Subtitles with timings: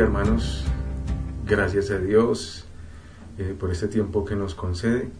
[0.00, 0.64] hermanos.
[1.46, 2.64] Gracias a Dios
[3.38, 5.10] eh, por este tiempo que nos concede.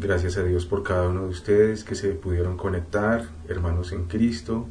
[0.00, 4.66] Gracias a Dios por cada uno de ustedes que se pudieron conectar, hermanos en Cristo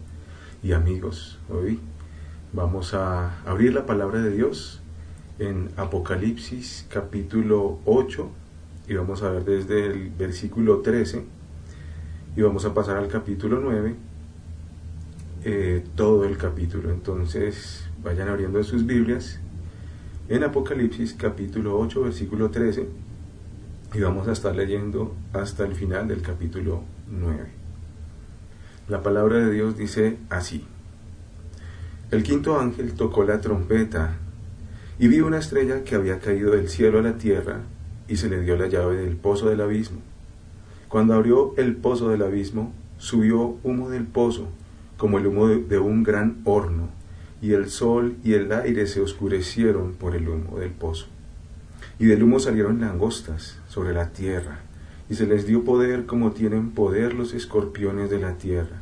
[0.62, 1.39] y amigos.
[1.49, 1.80] Hoy
[2.52, 4.81] vamos a abrir la palabra de Dios
[5.39, 8.30] en Apocalipsis capítulo 8
[8.89, 11.23] y vamos a ver desde el versículo 13
[12.36, 13.95] y vamos a pasar al capítulo 9
[15.45, 16.91] eh, todo el capítulo.
[16.91, 19.39] Entonces vayan abriendo sus Biblias
[20.27, 22.87] en Apocalipsis capítulo 8 versículo 13
[23.93, 27.47] y vamos a estar leyendo hasta el final del capítulo 9.
[28.87, 30.66] La palabra de Dios dice así.
[32.09, 34.15] El quinto ángel tocó la trompeta
[34.97, 37.59] y vi una estrella que había caído del cielo a la tierra
[38.08, 39.99] y se le dio la llave del pozo del abismo.
[40.88, 44.47] Cuando abrió el pozo del abismo, subió humo del pozo,
[44.97, 46.89] como el humo de un gran horno,
[47.42, 51.08] y el sol y el aire se oscurecieron por el humo del pozo.
[51.98, 54.59] Y del humo salieron langostas sobre la tierra,
[55.09, 58.81] y se les dio poder como tienen poder los escorpiones de la tierra.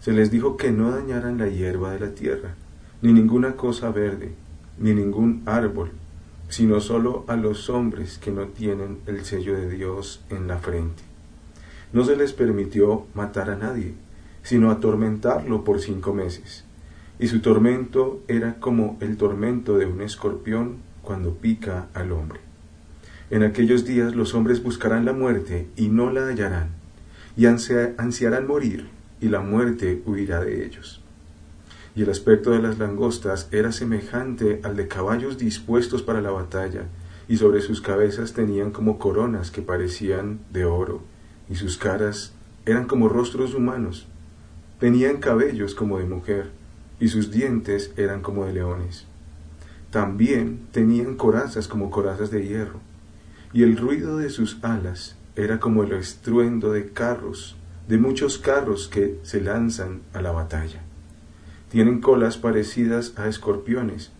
[0.00, 2.54] Se les dijo que no dañaran la hierba de la tierra,
[3.00, 4.32] ni ninguna cosa verde,
[4.78, 5.92] ni ningún árbol,
[6.48, 11.02] sino solo a los hombres que no tienen el sello de Dios en la frente.
[11.92, 13.94] No se les permitió matar a nadie,
[14.42, 16.64] sino atormentarlo por cinco meses.
[17.18, 22.40] Y su tormento era como el tormento de un escorpión cuando pica al hombre.
[23.30, 26.70] En aquellos días los hombres buscarán la muerte y no la hallarán,
[27.36, 28.88] y ansiarán morir,
[29.20, 31.02] y la muerte huirá de ellos.
[31.96, 36.82] Y el aspecto de las langostas era semejante al de caballos dispuestos para la batalla,
[37.28, 41.02] y sobre sus cabezas tenían como coronas que parecían de oro,
[41.48, 42.34] y sus caras
[42.66, 44.06] eran como rostros humanos.
[44.80, 46.50] Tenían cabellos como de mujer,
[47.04, 49.04] y sus dientes eran como de leones.
[49.90, 52.80] También tenían corazas como corazas de hierro,
[53.52, 57.56] y el ruido de sus alas era como el estruendo de carros,
[57.88, 60.80] de muchos carros que se lanzan a la batalla.
[61.68, 64.10] Tienen colas parecidas a escorpiones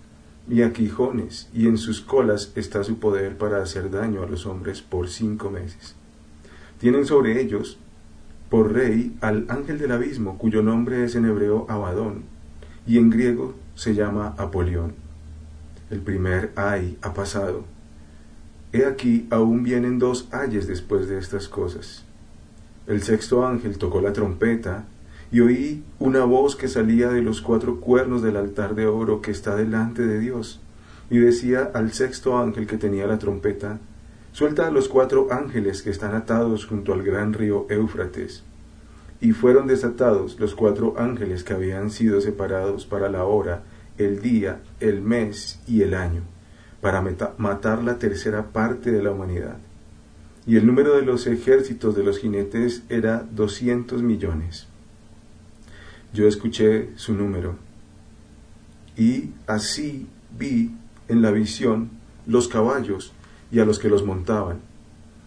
[0.47, 4.45] y a quijones, y en sus colas está su poder para hacer daño a los
[4.45, 5.97] hombres por cinco meses.
[6.79, 7.79] Tienen sobre ellos
[8.51, 12.34] por rey al ángel del abismo, cuyo nombre es en hebreo Abadón,
[12.87, 14.95] y en griego se llama Apolión.
[15.91, 17.65] El primer ay ha pasado.
[18.73, 22.05] He aquí aún vienen dos ayes después de estas cosas.
[22.87, 24.85] El sexto ángel tocó la trompeta,
[25.33, 29.31] y oí una voz que salía de los cuatro cuernos del altar de oro que
[29.31, 30.61] está delante de Dios,
[31.11, 33.79] y decía al sexto ángel que tenía la trompeta,
[34.35, 38.43] Suelta a los cuatro ángeles que están atados junto al gran río Éufrates.
[39.21, 43.63] Y fueron desatados los cuatro ángeles que habían sido separados para la hora,
[43.97, 46.23] el día, el mes y el año,
[46.81, 47.03] para
[47.39, 49.57] matar la tercera parte de la humanidad.
[50.47, 54.67] Y el número de los ejércitos de los jinetes era doscientos millones.
[56.13, 57.57] Yo escuché su número,
[58.97, 60.07] y así
[60.39, 60.73] vi
[61.09, 61.91] en la visión
[62.27, 63.13] los caballos
[63.51, 64.59] y a los que los montaban.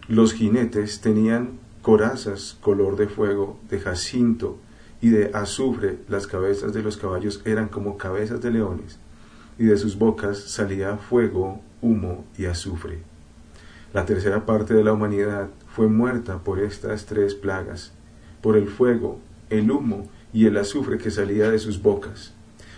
[0.08, 4.58] Los jinetes tenían corazas color de fuego, de jacinto
[5.00, 8.98] y de azufre, las cabezas de los caballos eran como cabezas de leones,
[9.58, 12.98] y de sus bocas salía fuego, humo y azufre.
[13.92, 17.92] La tercera parte de la humanidad fue muerta por estas tres plagas,
[18.42, 19.18] por el fuego,
[19.50, 22.34] el humo y el azufre que salía de sus bocas,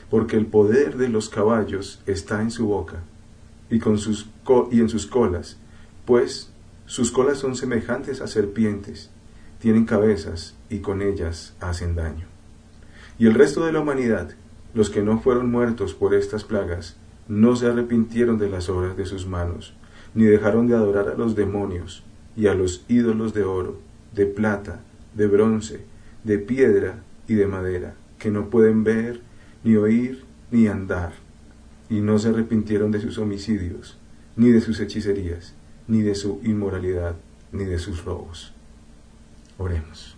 [0.08, 3.02] porque el poder de los caballos está en su boca
[3.70, 4.28] y, con sus
[4.70, 5.56] y en sus colas,
[6.04, 6.50] pues
[6.90, 9.10] sus colas son semejantes a serpientes,
[9.60, 12.26] tienen cabezas y con ellas hacen daño.
[13.16, 14.30] Y el resto de la humanidad,
[14.74, 16.96] los que no fueron muertos por estas plagas,
[17.28, 19.72] no se arrepintieron de las obras de sus manos,
[20.14, 22.02] ni dejaron de adorar a los demonios
[22.36, 23.78] y a los ídolos de oro,
[24.12, 24.80] de plata,
[25.14, 25.84] de bronce,
[26.24, 29.20] de piedra y de madera, que no pueden ver,
[29.62, 31.12] ni oír, ni andar,
[31.88, 33.96] y no se arrepintieron de sus homicidios,
[34.34, 35.54] ni de sus hechicerías,
[35.90, 37.16] ni de su inmoralidad,
[37.50, 38.52] ni de sus robos.
[39.58, 40.16] Oremos.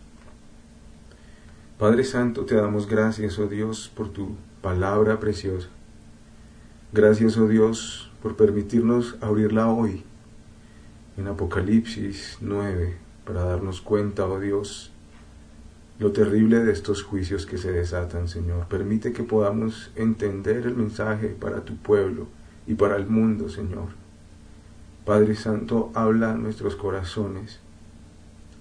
[1.78, 5.68] Padre Santo, te damos gracias, oh Dios, por tu palabra preciosa.
[6.92, 10.04] Gracias, oh Dios, por permitirnos abrirla hoy
[11.16, 14.92] en Apocalipsis 9, para darnos cuenta, oh Dios,
[15.98, 18.66] lo terrible de estos juicios que se desatan, Señor.
[18.68, 22.26] Permite que podamos entender el mensaje para tu pueblo
[22.66, 24.01] y para el mundo, Señor.
[25.04, 27.58] Padre Santo, habla a nuestros corazones.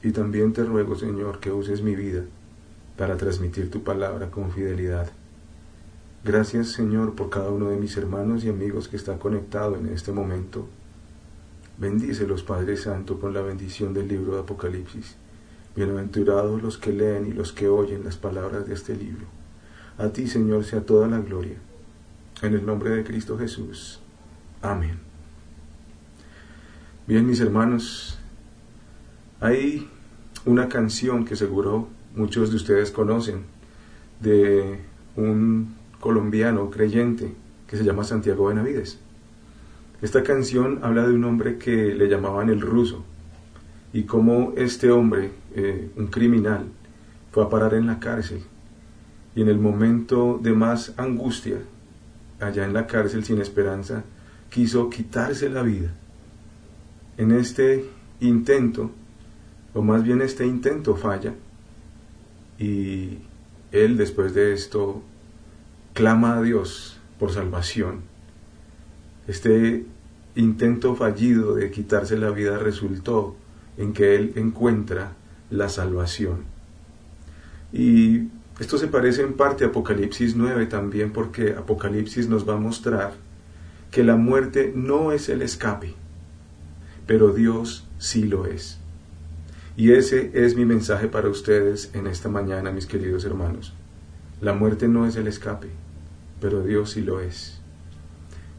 [0.01, 2.23] Y también te ruego, Señor, que uses mi vida
[2.97, 5.11] para transmitir tu palabra con fidelidad.
[6.23, 10.11] Gracias Señor por cada uno de mis hermanos y amigos que está conectado en este
[10.11, 10.67] momento.
[11.79, 15.15] Bendícelos Padre Santo con la bendición del libro de Apocalipsis.
[15.75, 19.25] Bienaventurados los que leen y los que oyen las palabras de este libro.
[19.97, 21.57] A ti Señor sea toda la gloria.
[22.43, 23.99] En el nombre de Cristo Jesús.
[24.61, 25.10] Amén.
[27.07, 28.19] Bien mis hermanos,
[29.39, 29.89] hay
[30.45, 33.41] una canción que seguro muchos de ustedes conocen
[34.19, 34.79] de
[35.15, 37.33] un colombiano creyente
[37.65, 38.99] que se llama Santiago Benavides.
[40.03, 43.03] Esta canción habla de un hombre que le llamaban el ruso
[43.93, 46.67] y cómo este hombre, eh, un criminal,
[47.31, 48.43] fue a parar en la cárcel
[49.35, 51.57] y en el momento de más angustia,
[52.39, 54.03] allá en la cárcel sin esperanza,
[54.51, 55.95] quiso quitarse la vida.
[57.21, 57.85] En este
[58.19, 58.89] intento,
[59.75, 61.35] o más bien este intento falla,
[62.57, 63.19] y
[63.71, 65.03] él después de esto
[65.93, 67.99] clama a Dios por salvación.
[69.27, 69.85] Este
[70.35, 73.35] intento fallido de quitarse la vida resultó
[73.77, 75.11] en que él encuentra
[75.51, 76.37] la salvación.
[77.71, 78.29] Y
[78.59, 83.13] esto se parece en parte a Apocalipsis 9 también porque Apocalipsis nos va a mostrar
[83.91, 86.00] que la muerte no es el escape,
[87.07, 88.79] pero Dios sí lo es.
[89.77, 93.73] Y ese es mi mensaje para ustedes en esta mañana, mis queridos hermanos.
[94.41, 95.69] La muerte no es el escape,
[96.39, 97.59] pero Dios sí lo es.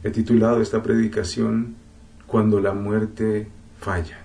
[0.04, 1.76] He titulado esta predicación
[2.26, 3.48] Cuando la muerte
[3.78, 4.18] falla.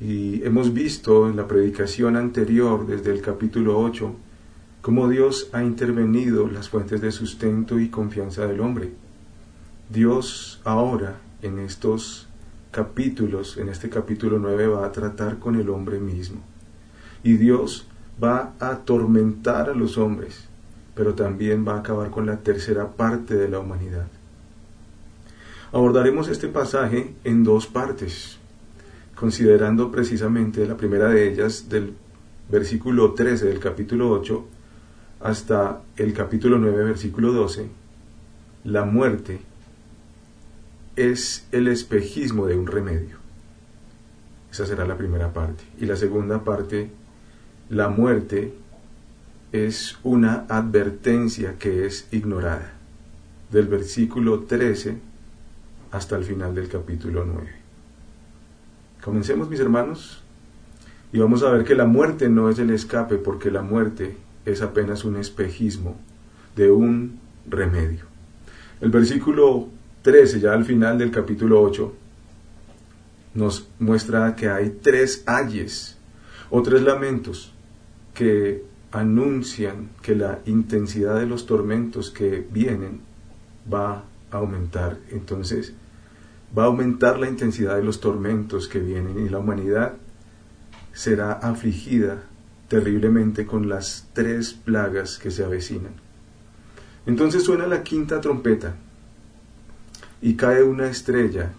[0.00, 4.14] Y hemos visto en la predicación anterior, desde el capítulo 8,
[4.82, 8.92] cómo Dios ha intervenido las fuentes de sustento y confianza del hombre.
[9.88, 12.28] Dios ahora, en estos
[12.74, 16.40] capítulos, en este capítulo 9, va a tratar con el hombre mismo.
[17.22, 17.86] Y Dios
[18.22, 20.48] va a atormentar a los hombres,
[20.96, 24.08] pero también va a acabar con la tercera parte de la humanidad.
[25.70, 28.38] Abordaremos este pasaje en dos partes,
[29.14, 31.94] considerando precisamente la primera de ellas del
[32.50, 34.44] versículo 13 del capítulo 8
[35.20, 37.68] hasta el capítulo 9 versículo 12,
[38.64, 39.40] la muerte
[40.96, 43.16] es el espejismo de un remedio.
[44.50, 45.64] Esa será la primera parte.
[45.78, 46.90] Y la segunda parte
[47.70, 48.52] la muerte
[49.52, 52.72] es una advertencia que es ignorada,
[53.50, 54.98] del versículo 13
[55.92, 57.48] hasta el final del capítulo 9.
[59.02, 60.22] Comencemos mis hermanos
[61.12, 64.60] y vamos a ver que la muerte no es el escape porque la muerte es
[64.60, 65.96] apenas un espejismo
[66.56, 67.18] de un
[67.48, 68.04] remedio.
[68.80, 69.68] El versículo
[70.04, 71.94] 13, ya al final del capítulo 8,
[73.32, 75.96] nos muestra que hay tres ayes
[76.50, 77.54] o tres lamentos
[78.12, 78.62] que
[78.92, 83.00] anuncian que la intensidad de los tormentos que vienen
[83.72, 84.98] va a aumentar.
[85.10, 85.72] Entonces,
[86.56, 89.94] va a aumentar la intensidad de los tormentos que vienen y la humanidad
[90.92, 92.24] será afligida
[92.68, 95.94] terriblemente con las tres plagas que se avecinan.
[97.06, 98.76] Entonces suena la quinta trompeta
[100.24, 101.52] y cae una estrella,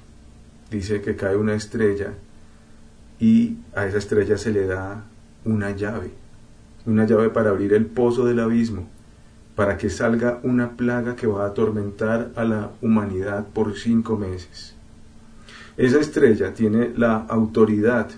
[0.69, 2.15] dice que cae una estrella
[3.21, 5.05] y a esa estrella se le da
[5.45, 6.25] una llave
[6.85, 8.87] una llave para abrir el pozo del abismo,
[9.55, 14.75] para que salga una plaga que va a atormentar a la humanidad por cinco meses.
[15.77, 18.09] Esa estrella tiene la autoridad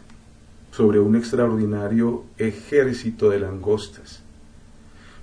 [0.72, 4.22] sobre un extraordinario ejército de langostas.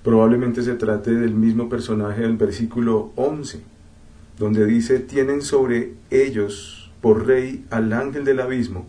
[0.03, 3.61] Probablemente se trate del mismo personaje del versículo 11,
[4.37, 8.87] donde dice, tienen sobre ellos por rey al ángel del abismo,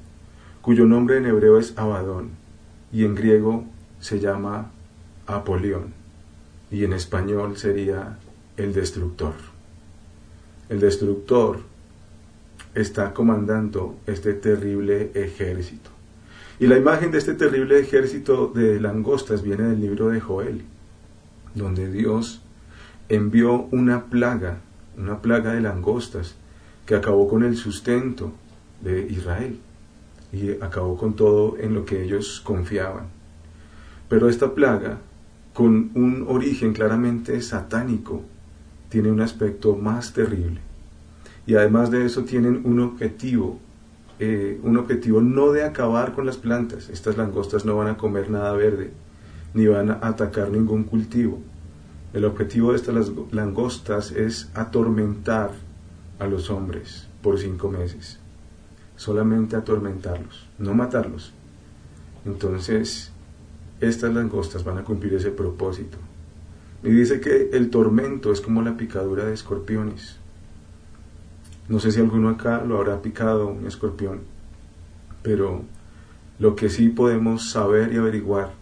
[0.62, 2.30] cuyo nombre en hebreo es Abadón
[2.92, 3.64] y en griego
[4.00, 4.70] se llama
[5.26, 5.94] Apolión
[6.70, 8.18] y en español sería
[8.56, 9.34] el destructor.
[10.68, 11.60] El destructor
[12.74, 15.90] está comandando este terrible ejército.
[16.58, 20.62] Y la imagen de este terrible ejército de langostas viene del libro de Joel,
[21.54, 22.42] donde Dios
[23.08, 24.60] envió una plaga,
[24.96, 26.36] una plaga de langostas,
[26.86, 28.32] que acabó con el sustento
[28.80, 29.58] de Israel
[30.32, 33.06] y acabó con todo en lo que ellos confiaban.
[34.08, 34.98] Pero esta plaga,
[35.52, 38.22] con un origen claramente satánico,
[38.88, 40.60] tiene un aspecto más terrible.
[41.46, 43.58] Y además de eso tienen un objetivo,
[44.18, 46.88] eh, un objetivo no de acabar con las plantas.
[46.88, 48.90] Estas langostas no van a comer nada verde,
[49.54, 51.40] ni van a atacar ningún cultivo.
[52.16, 55.50] El objetivo de estas langostas es atormentar
[56.18, 58.18] a los hombres por cinco meses.
[58.96, 61.34] Solamente atormentarlos, no matarlos.
[62.24, 63.12] Entonces,
[63.82, 65.98] estas langostas van a cumplir ese propósito.
[66.82, 70.16] Y dice que el tormento es como la picadura de escorpiones.
[71.68, 74.20] No sé si alguno acá lo habrá picado un escorpión,
[75.22, 75.64] pero
[76.38, 78.54] lo que sí podemos saber y averiguar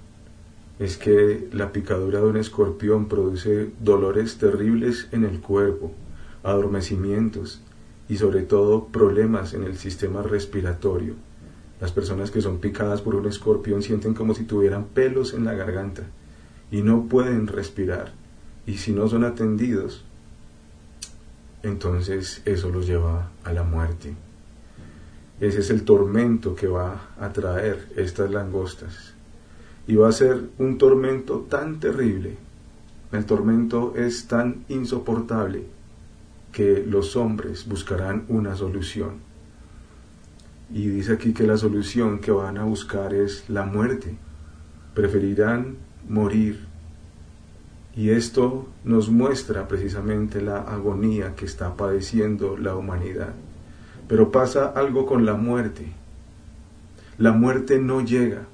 [0.78, 5.92] es que la picadura de un escorpión produce dolores terribles en el cuerpo,
[6.42, 7.62] adormecimientos
[8.08, 11.14] y sobre todo problemas en el sistema respiratorio.
[11.80, 15.54] Las personas que son picadas por un escorpión sienten como si tuvieran pelos en la
[15.54, 16.02] garganta
[16.70, 18.12] y no pueden respirar.
[18.66, 20.04] Y si no son atendidos,
[21.62, 24.14] entonces eso los lleva a la muerte.
[25.40, 29.13] Ese es el tormento que va a traer estas langostas.
[29.86, 32.36] Y va a ser un tormento tan terrible,
[33.12, 35.64] el tormento es tan insoportable
[36.50, 39.20] que los hombres buscarán una solución.
[40.72, 44.16] Y dice aquí que la solución que van a buscar es la muerte.
[44.94, 45.76] Preferirán
[46.08, 46.66] morir.
[47.96, 53.34] Y esto nos muestra precisamente la agonía que está padeciendo la humanidad.
[54.08, 55.92] Pero pasa algo con la muerte.
[57.18, 58.46] La muerte no llega.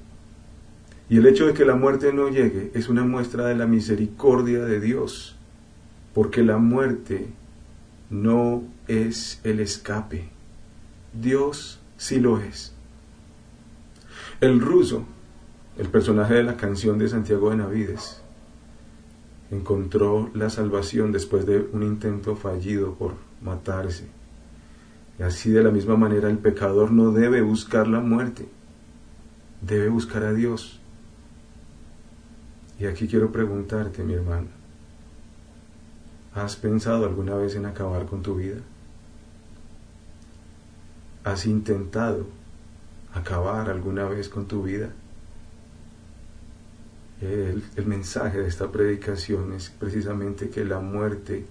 [1.11, 4.65] Y el hecho de que la muerte no llegue es una muestra de la misericordia
[4.65, 5.35] de Dios,
[6.15, 7.27] porque la muerte
[8.09, 10.29] no es el escape.
[11.13, 12.73] Dios sí lo es.
[14.39, 15.05] El ruso,
[15.77, 18.23] el personaje de la canción de Santiago de Navides,
[19.51, 24.07] encontró la salvación después de un intento fallido por matarse
[25.23, 28.47] así de la misma manera el pecador no debe buscar la muerte,
[29.61, 30.80] debe buscar a Dios.
[32.81, 34.47] Y aquí quiero preguntarte, mi hermano,
[36.33, 38.57] ¿has pensado alguna vez en acabar con tu vida?
[41.23, 42.25] ¿Has intentado
[43.13, 44.89] acabar alguna vez con tu vida?
[47.21, 51.45] El, mensaje de esta predicación es precisamente que la muerte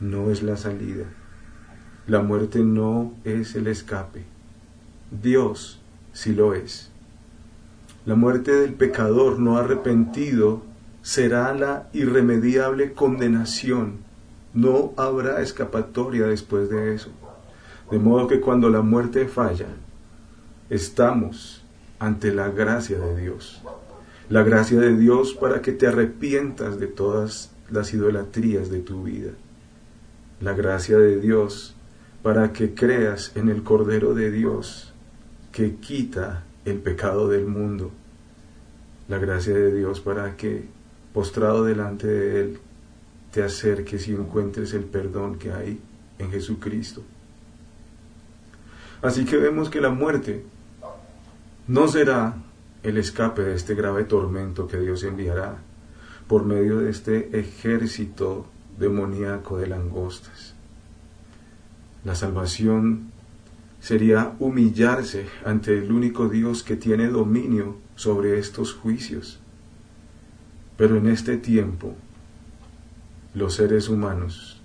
[0.00, 1.04] no es la salida,
[2.06, 4.24] la muerte no es el escape.
[5.10, 5.78] Dios
[6.14, 6.90] sí lo es.
[8.06, 10.69] La muerte del pecador no arrepentido
[11.02, 13.98] será la irremediable condenación.
[14.52, 17.10] No habrá escapatoria después de eso.
[17.90, 19.66] De modo que cuando la muerte falla,
[20.68, 21.64] estamos
[21.98, 23.62] ante la gracia de Dios.
[24.28, 29.32] La gracia de Dios para que te arrepientas de todas las idolatrías de tu vida.
[30.40, 31.74] La gracia de Dios
[32.22, 34.92] para que creas en el Cordero de Dios
[35.52, 37.90] que quita el pecado del mundo.
[39.08, 40.68] La gracia de Dios para que,
[41.12, 42.58] postrado delante de Él,
[43.32, 45.80] te acerques y encuentres el perdón que hay
[46.18, 47.02] en Jesucristo.
[49.02, 50.44] Así que vemos que la muerte
[51.68, 52.36] no será
[52.82, 55.58] el escape de este grave tormento que Dios enviará
[56.26, 58.46] por medio de este ejército
[58.78, 60.54] demoníaco de langostas.
[62.04, 63.10] La salvación
[63.80, 69.39] sería humillarse ante el único Dios que tiene dominio sobre estos juicios.
[70.80, 71.94] Pero en este tiempo,
[73.34, 74.62] los seres humanos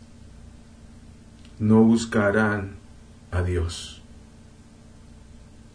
[1.60, 2.78] no buscarán
[3.32, 4.02] a Dios,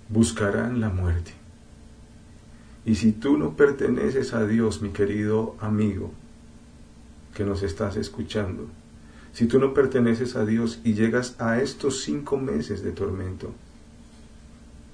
[0.08, 1.34] buscarán la muerte.
[2.86, 6.10] Y si tú no perteneces a Dios, mi querido amigo,
[7.34, 8.66] que nos estás escuchando,
[9.34, 13.52] si tú no perteneces a Dios y llegas a estos cinco meses de tormento,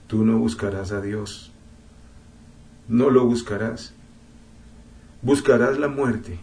[0.08, 1.52] tú no buscarás a Dios.
[2.88, 3.95] No lo buscarás.
[5.22, 6.38] Buscarás la muerte.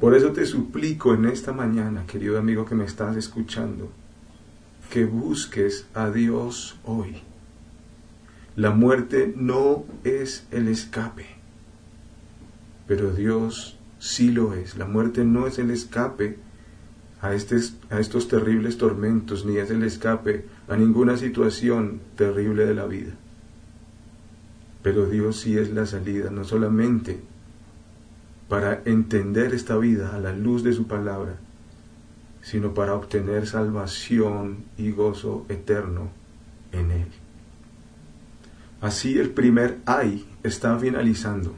[0.00, 3.90] Por eso te suplico en esta mañana, querido amigo que me estás escuchando,
[4.90, 7.22] que busques a Dios hoy.
[8.56, 11.26] La muerte no es el escape,
[12.86, 14.76] pero Dios sí lo es.
[14.76, 16.38] La muerte no es el escape
[17.20, 22.86] a, a estos terribles tormentos, ni es el escape a ninguna situación terrible de la
[22.86, 23.12] vida.
[24.86, 27.18] Pero Dios sí es la salida, no solamente
[28.48, 31.40] para entender esta vida a la luz de su palabra,
[32.40, 36.10] sino para obtener salvación y gozo eterno
[36.70, 37.08] en Él.
[38.80, 41.52] Así el primer ay está finalizando.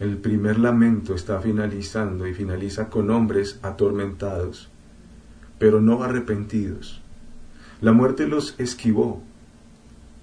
[0.00, 4.68] El primer lamento está finalizando y finaliza con hombres atormentados,
[5.60, 7.02] pero no arrepentidos.
[7.80, 9.22] La muerte los esquivó,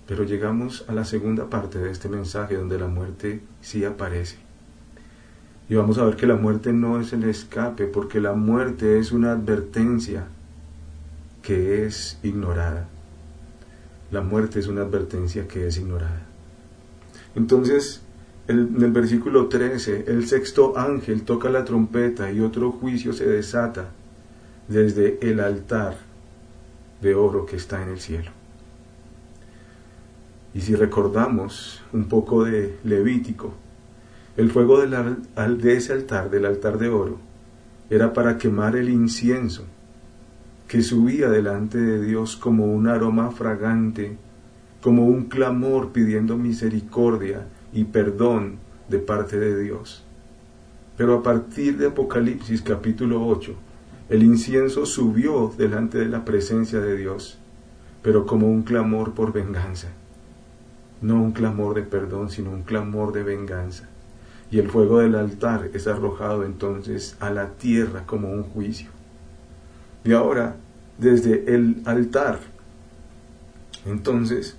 [0.08, 4.38] pero llegamos a la segunda parte de este mensaje donde la muerte sí aparece.
[5.70, 9.12] Y vamos a ver que la muerte no es el escape, porque la muerte es
[9.12, 10.28] una advertencia
[11.42, 12.88] que es ignorada.
[14.12, 16.26] La muerte es una advertencia que es ignorada.
[17.36, 18.02] Entonces,
[18.48, 23.90] en el versículo 13, el sexto ángel toca la trompeta y otro juicio se desata
[24.70, 25.98] desde el altar
[27.02, 28.37] de oro que está en el cielo.
[30.58, 33.54] Y si recordamos un poco de Levítico,
[34.38, 37.20] el fuego de ese altar, del altar de oro,
[37.92, 39.66] era para quemar el incienso
[40.68, 44.18] que subía delante de Dios como un aroma fragante,
[44.82, 48.56] como un clamor pidiendo misericordia y perdón
[48.90, 50.04] de parte de Dios.
[50.98, 53.54] Pero a partir de Apocalipsis capítulo 8,
[54.10, 57.38] el incienso subió delante de la presencia de Dios,
[58.02, 59.90] pero como un clamor por venganza.
[61.02, 63.88] No un clamor de perdón, sino un clamor de venganza.
[64.50, 68.90] Y el fuego del altar es arrojado entonces a la tierra como un juicio.
[70.04, 70.56] Y ahora,
[70.98, 72.40] desde el altar,
[73.86, 74.56] entonces,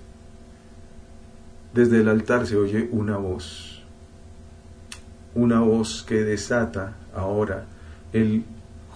[1.73, 3.83] desde el altar se oye una voz,
[5.35, 7.65] una voz que desata ahora
[8.13, 8.43] el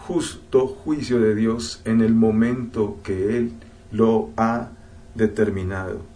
[0.07, 3.53] justo juicio de Dios en el momento que Él
[3.91, 4.69] lo ha
[5.15, 6.12] determinado.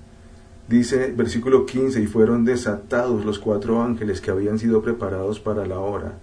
[0.67, 5.79] Dice versículo 15, y fueron desatados los cuatro ángeles que habían sido preparados para la
[5.79, 6.17] hora,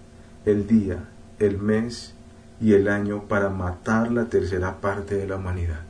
[0.45, 1.09] el día,
[1.39, 2.13] el mes
[2.61, 5.81] y el año para matar la tercera parte de la humanidad.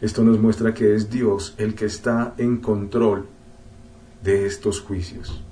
[0.00, 3.26] Esto nos muestra que es Dios el que está en control
[4.24, 5.42] de estos juicios.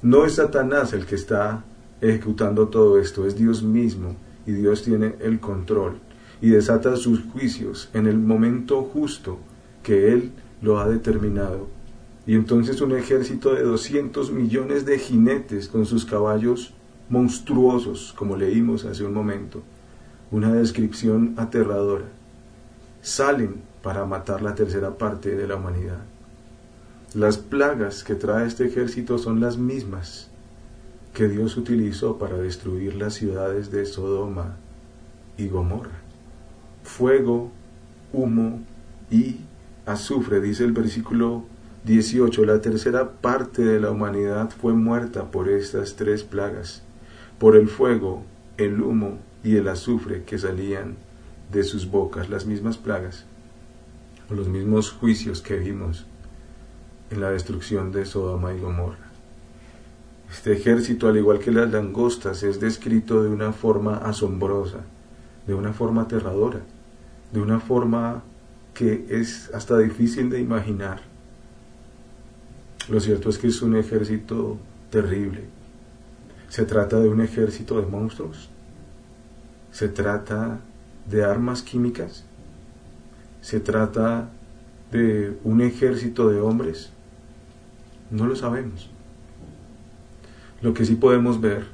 [0.00, 1.64] No es Satanás el que está
[2.00, 4.14] ejecutando todo esto, es Dios mismo
[4.46, 5.98] y Dios tiene el control
[6.40, 9.38] y desata sus juicios en el momento justo
[9.82, 10.32] que Él
[10.62, 11.68] lo ha determinado.
[12.26, 16.72] Y entonces un ejército de 200 millones de jinetes con sus caballos
[17.08, 19.62] monstruosos, como leímos hace un momento,
[20.30, 22.06] una descripción aterradora,
[23.02, 26.00] salen para matar la tercera parte de la humanidad.
[27.14, 30.30] Las plagas que trae este ejército son las mismas
[31.12, 34.56] que Dios utilizó para destruir las ciudades de Sodoma
[35.38, 36.02] y Gomorra.
[36.82, 37.52] Fuego,
[38.12, 38.60] humo
[39.10, 39.36] y
[39.86, 41.44] azufre, dice el versículo
[41.84, 42.44] 18.
[42.44, 46.82] La tercera parte de la humanidad fue muerta por estas tres plagas,
[47.38, 48.24] por el fuego,
[48.56, 50.96] el humo y el azufre que salían
[51.52, 53.26] de sus bocas, las mismas plagas,
[54.30, 56.06] los mismos juicios que vimos
[57.10, 59.10] en la destrucción de Sodoma y Gomorra.
[60.30, 64.80] Este ejército, al igual que las langostas, es descrito de una forma asombrosa,
[65.46, 66.60] de una forma aterradora,
[67.32, 68.22] de una forma
[68.74, 71.00] que es hasta difícil de imaginar.
[72.88, 74.58] Lo cierto es que es un ejército
[74.90, 75.44] terrible.
[76.48, 78.50] Se trata de un ejército de monstruos.
[79.70, 80.60] Se trata
[81.08, 82.24] de armas químicas.
[83.40, 84.28] Se trata
[84.90, 86.90] de un ejército de hombres.
[88.10, 88.90] No lo sabemos.
[90.60, 91.66] Lo que sí podemos ver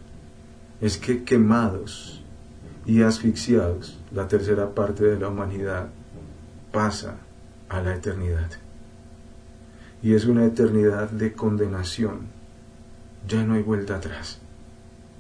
[0.81, 2.23] es que quemados
[2.87, 5.91] y asfixiados, la tercera parte de la humanidad
[6.73, 7.17] pasa
[7.69, 8.51] a la eternidad.
[10.03, 12.29] Y es una eternidad de condenación.
[13.29, 14.41] Ya no hay vuelta atrás.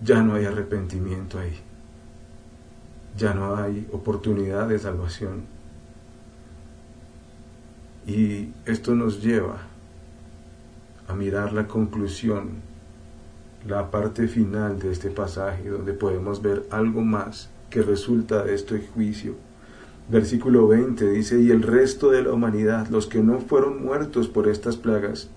[0.02, 1.58] Ya no hay arrepentimiento ahí.
[3.16, 5.44] Ya no hay oportunidad de salvación.
[8.06, 9.58] Y esto nos lleva
[11.06, 12.70] a mirar la conclusión
[13.66, 18.80] la parte final de este pasaje donde podemos ver algo más que resulta de este
[18.80, 19.34] juicio.
[20.10, 24.48] Versículo 20 dice, y el resto de la humanidad, los que no fueron muertos por
[24.48, 25.30] estas plagas,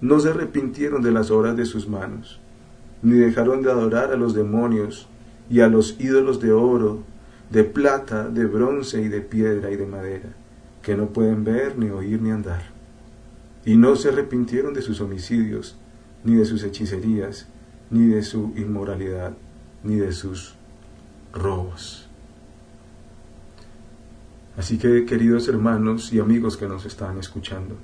[0.00, 2.40] no se arrepintieron de las obras de sus manos,
[3.02, 5.08] ni dejaron de adorar a los demonios
[5.50, 7.02] y a los ídolos de oro,
[7.50, 10.28] de plata, de bronce y de piedra y de madera,
[10.82, 12.62] que no pueden ver, ni oír, ni andar.
[13.64, 15.76] Y no se arrepintieron de sus homicidios,
[16.22, 17.48] ni de sus hechicerías,
[17.90, 19.32] ni de su inmoralidad,
[19.82, 20.54] ni de sus
[21.32, 22.01] robos.
[24.56, 27.76] Así que, queridos hermanos y amigos que nos están escuchando,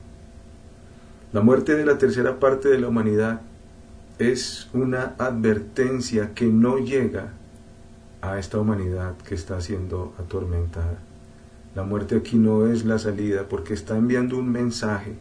[1.32, 3.40] la muerte de la tercera parte de la humanidad
[4.18, 7.32] es una advertencia que no llega
[8.20, 10.98] a esta humanidad que está siendo atormentada.
[11.74, 15.14] La muerte aquí no es la salida porque está enviando un mensaje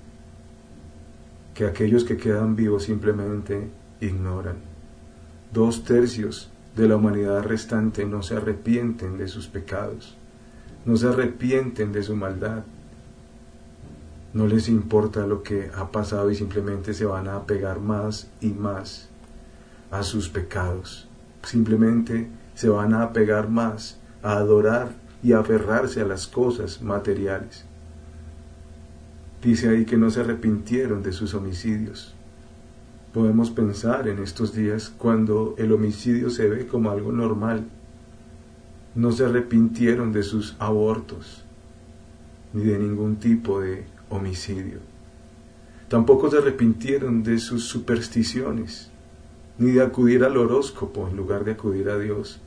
[1.53, 3.69] que aquellos que quedan vivos simplemente
[4.01, 4.57] ignoran.
[5.53, 10.17] Dos tercios de la humanidad restante no se arrepienten de sus pecados,
[10.87, 12.63] no se arrepienten de su maldad.
[14.33, 18.47] No les importa lo que ha pasado y simplemente se van a apegar más y
[18.47, 19.09] más
[19.91, 21.09] a sus pecados.
[21.43, 27.65] Simplemente se van a apegar más a adorar y aferrarse a las cosas materiales.
[29.43, 32.15] Dice ahí que no se arrepintieron de sus homicidios,
[33.13, 37.65] podemos pensar en estos días cuando el homicidio se ve como algo normal.
[38.97, 41.45] No se arrepintieron de sus abortos
[42.51, 44.79] ni de ningún tipo de homicidio.
[45.87, 48.89] Tampoco se arrepintieron de sus supersticiones,
[49.59, 52.41] ni de acudir al horóscopo en lugar de acudir a Dios,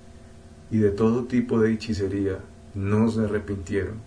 [0.73, 2.41] y de todo tipo de hechicería.
[2.75, 4.01] No se arrepintieron.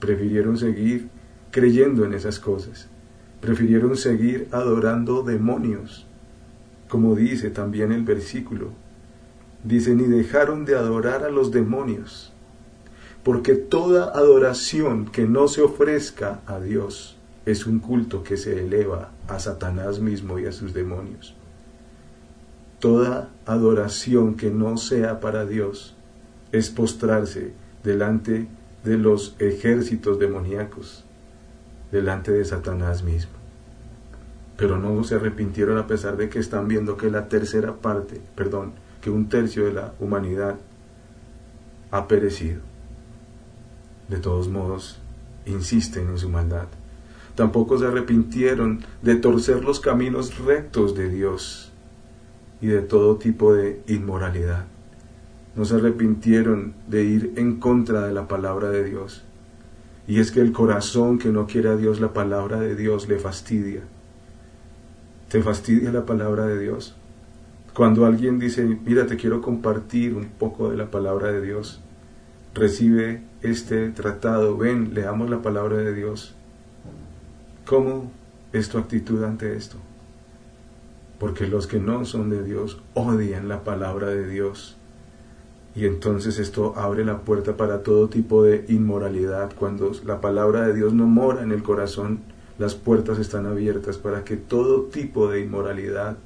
[0.00, 1.08] Prefirieron seguir
[1.52, 2.88] creyendo en esas cosas.
[3.40, 6.04] Prefirieron seguir adorando demonios,
[6.88, 8.72] como dice también el versículo.
[9.64, 12.32] Dice, ni dejaron de adorar a los demonios,
[13.24, 17.16] porque toda adoración que no se ofrezca a Dios
[17.46, 21.34] es un culto que se eleva a Satanás mismo y a sus demonios.
[22.80, 25.96] Toda adoración que no sea para Dios
[26.52, 28.48] es postrarse delante
[28.84, 31.04] de los ejércitos demoníacos,
[31.90, 33.32] delante de Satanás mismo.
[34.56, 38.72] Pero no se arrepintieron a pesar de que están viendo que la tercera parte, perdón,
[39.06, 40.56] que un tercio de la humanidad
[41.92, 42.58] ha perecido.
[44.08, 44.98] De todos modos,
[45.46, 46.66] insisten en su maldad.
[47.36, 51.70] Tampoco se arrepintieron de torcer los caminos rectos de Dios
[52.60, 54.64] y de todo tipo de inmoralidad.
[55.54, 59.22] No se arrepintieron de ir en contra de la palabra de Dios.
[60.08, 63.20] Y es que el corazón que no quiere a Dios, la palabra de Dios le
[63.20, 63.82] fastidia.
[65.28, 66.96] ¿Te fastidia la palabra de Dios?
[67.76, 71.82] Cuando alguien dice, mira, te quiero compartir un poco de la palabra de Dios,
[72.54, 76.34] recibe este tratado, ven, leamos la palabra de Dios.
[77.66, 78.10] ¿Cómo
[78.54, 79.76] es tu actitud ante esto?
[81.18, 84.78] Porque los que no son de Dios odian la palabra de Dios.
[85.74, 89.52] Y entonces esto abre la puerta para todo tipo de inmoralidad.
[89.54, 92.20] Cuando la palabra de Dios no mora en el corazón,
[92.58, 96.16] las puertas están abiertas para que todo tipo de inmoralidad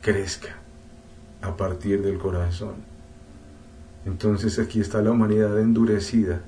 [0.00, 0.61] crezca
[1.42, 2.74] a partir del corazón.
[4.06, 6.40] Entonces aquí está la humanidad endurecida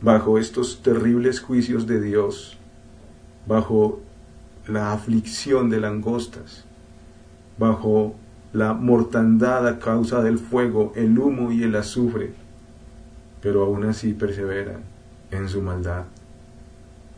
[0.00, 2.56] bajo estos terribles juicios de Dios,
[3.46, 4.00] bajo
[4.66, 6.64] la aflicción de langostas,
[7.58, 8.14] bajo
[8.52, 12.32] la mortandad a causa del fuego, el humo y el azufre,
[13.40, 14.82] pero aún así perseveran
[15.30, 16.04] en su maldad.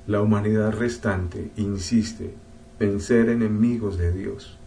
[0.06, 2.34] La humanidad restante insiste
[2.80, 4.59] en ser enemigos de Dios.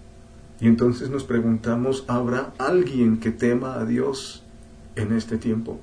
[0.59, 4.43] Y entonces nos preguntamos, ¿habrá alguien que tema a Dios?
[4.95, 5.79] en este tiempo?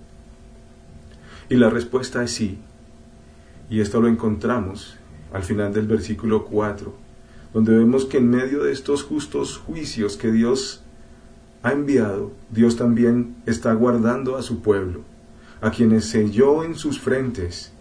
[1.49, 2.59] Y la respuesta es sí.
[3.69, 4.97] Y esto lo encontramos
[5.33, 6.93] al final del versículo 4,
[7.53, 10.83] donde vemos que en medio de estos justos juicios que Dios
[11.63, 15.03] ha enviado, Dios también está guardando a su pueblo,
[15.61, 17.73] a quienes selló en sus frentes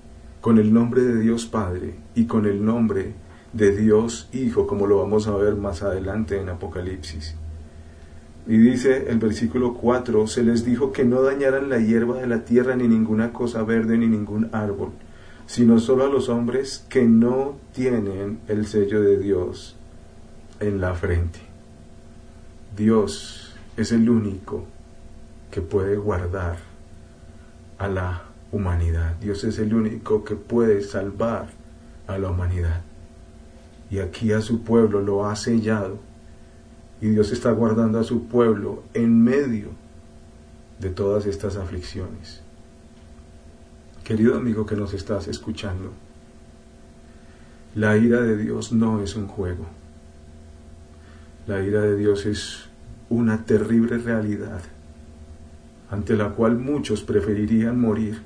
[0.41, 3.13] con el nombre de Dios Padre y con el nombre
[3.53, 7.35] de Dios Hijo, como lo vamos a ver más adelante en Apocalipsis.
[8.47, 12.45] Y dice el versículo 4, se les dijo que no dañaran la hierba de la
[12.45, 14.89] tierra ni ninguna cosa verde ni ningún árbol,
[15.45, 19.75] sino solo a los hombres que no tienen el sello de Dios
[20.59, 21.39] en la frente.
[22.75, 24.65] Dios es el único
[25.51, 26.57] que puede guardar
[27.77, 29.15] a la humanidad.
[29.21, 31.49] Dios es el único que puede salvar
[32.07, 32.81] a la humanidad.
[33.89, 35.99] Y aquí a su pueblo lo ha sellado
[37.01, 39.69] y Dios está guardando a su pueblo en medio
[40.79, 42.41] de todas estas aflicciones.
[44.03, 45.91] Querido amigo que nos estás escuchando,
[47.75, 49.65] la ira de Dios no es un juego.
[51.47, 52.69] La ira de Dios es
[53.09, 54.61] una terrible realidad
[55.89, 58.21] ante la cual muchos preferirían morir.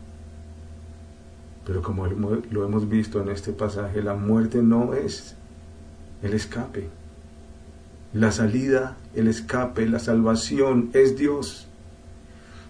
[1.65, 5.38] Pero como lo hemos visto en este pasaje, la muerte no es
[6.23, 6.88] el escape.
[8.13, 11.67] La salida, el escape, la salvación es Dios.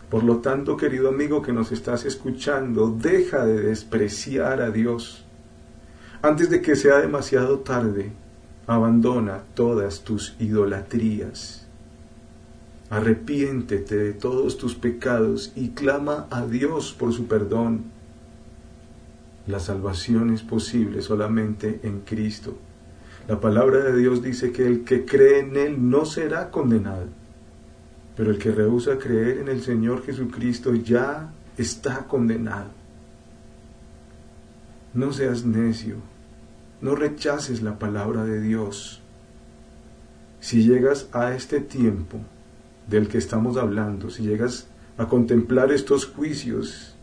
[0.10, 5.26] Por lo tanto, querido amigo que nos estás escuchando, deja de despreciar a Dios.
[6.22, 8.12] Antes de que sea demasiado tarde,
[8.68, 11.68] abandona todas tus idolatrías.
[12.90, 17.86] Arrepiéntete de todos tus pecados y clama a Dios por su perdón.
[19.46, 22.58] La salvación es posible solamente en Cristo.
[23.28, 27.08] La palabra de Dios dice que el que cree en Él no será condenado,
[28.18, 32.70] pero el que rehúsa creer en el Señor Jesucristo ya está condenado.
[34.94, 35.96] No seas necio,
[36.82, 39.02] no rechaces la palabra de Dios.
[40.42, 42.20] Si llegas a este tiempo
[42.90, 46.94] del que estamos hablando, si llegas a contemplar estos juicios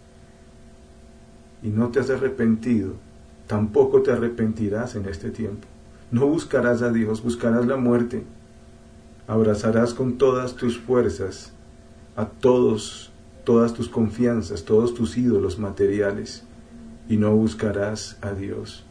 [1.62, 2.92] y no te has arrepentido,
[3.46, 5.66] tampoco te arrepentirás en este tiempo.
[6.10, 8.24] No buscarás a Dios, buscarás la muerte,
[9.28, 11.52] abrazarás con todas tus fuerzas
[12.16, 13.12] a todos,
[13.44, 16.42] todas tus confianzas, todos tus ídolos materiales
[17.08, 18.84] y no buscarás a Dios.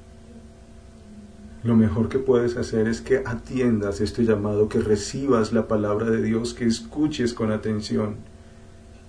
[1.64, 6.22] Lo mejor que puedes hacer es que atiendas este llamado, que recibas la palabra de
[6.22, 8.16] Dios, que escuches con atención,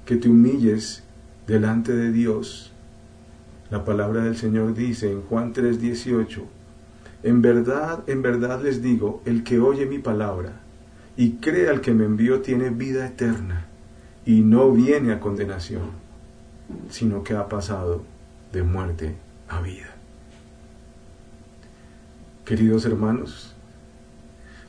[0.05, 1.05] que te humilles
[1.47, 2.73] delante de Dios.
[3.71, 6.60] La palabra del Señor dice en Juan 3:18,
[7.23, 10.61] en verdad, en verdad les digo, el que oye mi palabra
[11.17, 13.67] y cree al que me envió tiene vida eterna
[14.25, 15.91] y no viene a condenación,
[16.89, 18.03] sino que ha pasado
[18.53, 19.17] de muerte
[19.49, 19.89] a vida.
[22.45, 23.55] Queridos hermanos,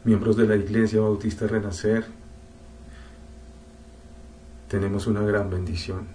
[0.03, 2.05] miembros de la Iglesia Bautista Renacer,
[4.67, 6.07] tenemos una gran bendición.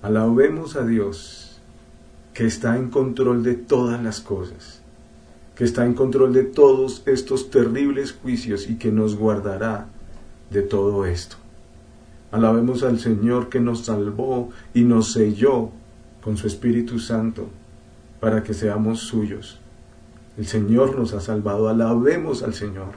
[0.00, 1.60] Alabemos a Dios
[2.34, 4.82] que está en control de todas las cosas
[5.58, 9.88] que está en control de todos estos terribles juicios y que nos guardará
[10.52, 11.34] de todo esto.
[12.30, 15.70] Alabemos al Señor que nos salvó y nos selló
[16.22, 17.48] con su Espíritu Santo
[18.20, 19.58] para que seamos suyos.
[20.36, 22.92] El Señor nos ha salvado, alabemos al Señor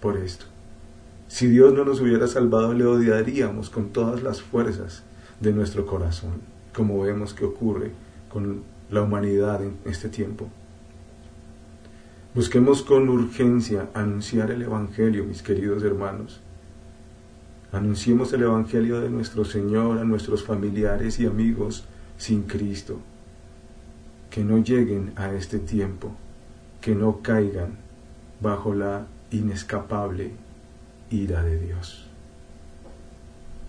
[0.00, 0.46] por esto.
[1.28, 5.02] Si Dios no nos hubiera salvado, le odiaríamos con todas las fuerzas
[5.40, 6.40] de nuestro corazón,
[6.74, 7.90] como vemos que ocurre
[8.30, 10.48] con la humanidad en este tiempo.
[12.34, 16.40] Busquemos con urgencia anunciar el Evangelio, mis queridos hermanos.
[17.72, 21.84] Anunciemos el Evangelio de nuestro Señor a nuestros familiares y amigos
[22.16, 23.00] sin Cristo.
[24.30, 26.16] Que no lleguen a este tiempo,
[26.80, 27.76] que no caigan
[28.40, 30.30] bajo la inescapable
[31.10, 32.06] ira de Dios.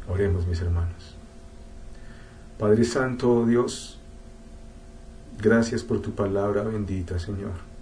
[0.08, 1.16] Oremos, mis hermanos.
[2.58, 4.00] Padre Santo, Dios,
[5.42, 7.73] gracias por tu palabra bendita, Señor.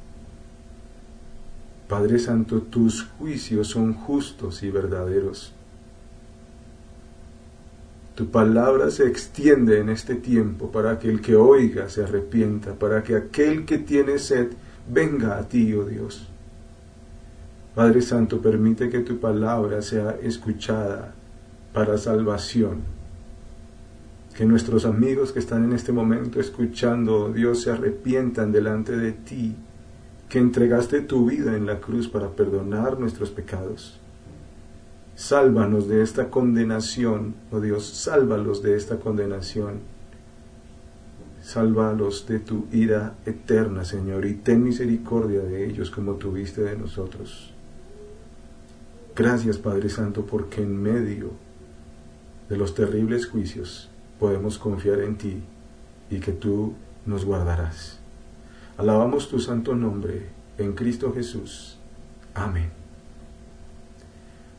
[1.92, 5.52] Padre Santo, tus juicios son justos y verdaderos.
[8.16, 13.04] Tu palabra se extiende en este tiempo para que el que oiga se arrepienta, para
[13.04, 14.52] que aquel que tiene sed
[14.90, 16.30] venga a ti, oh Dios.
[17.76, 21.14] Padre Santo, permite que tu palabra sea escuchada
[21.74, 22.84] para salvación.
[24.34, 29.12] Que nuestros amigos que están en este momento escuchando, oh Dios, se arrepientan delante de
[29.12, 29.58] ti
[30.32, 34.00] que entregaste tu vida en la cruz para perdonar nuestros pecados.
[35.14, 39.82] Sálvanos de esta condenación, oh Dios, sálvalos de esta condenación.
[41.44, 47.54] Sálvalos de tu ira eterna, Señor, y ten misericordia de ellos como tuviste de nosotros.
[49.14, 51.32] Gracias, Padre Santo, porque en medio
[52.48, 55.44] de los terribles juicios podemos confiar en ti
[56.10, 56.74] y que tú
[57.06, 58.01] nos guardarás.
[58.82, 60.24] Alabamos tu santo nombre
[60.58, 61.78] en Cristo Jesús.
[62.34, 62.72] Amén.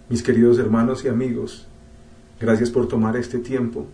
[0.09, 1.67] Mis queridos hermanos y amigos,
[2.39, 3.89] gracias por tomar este tiempo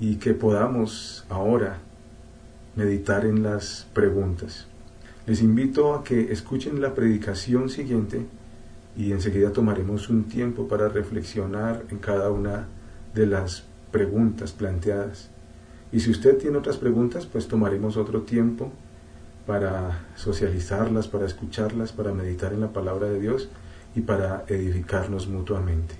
[0.00, 1.80] y que podamos ahora
[2.76, 4.66] meditar en las preguntas.
[5.26, 8.24] Les invito a que escuchen la predicación siguiente
[8.96, 12.68] y enseguida tomaremos un tiempo para reflexionar en cada una
[13.12, 15.28] de las preguntas planteadas.
[15.92, 18.72] Y si usted tiene otras preguntas, pues tomaremos otro tiempo
[19.48, 23.48] para socializarlas, para escucharlas, para meditar en la palabra de Dios
[23.96, 25.94] y para edificarnos mutuamente.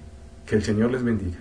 [0.44, 1.38] Que el Señor les bendiga.